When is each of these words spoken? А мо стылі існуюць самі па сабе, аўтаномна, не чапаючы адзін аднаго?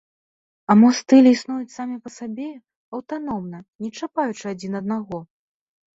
А 0.73 0.75
мо 0.79 0.89
стылі 0.99 1.33
існуюць 1.35 1.75
самі 1.75 1.97
па 2.07 2.13
сабе, 2.17 2.49
аўтаномна, 2.97 3.57
не 3.85 3.89
чапаючы 4.01 4.45
адзін 4.53 4.73
аднаго? 4.81 5.17